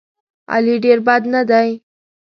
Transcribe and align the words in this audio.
علي 0.53 0.75
ډېر 0.83 0.97
بد 1.07 1.23
نه 1.33 1.41
دی. 1.49 1.69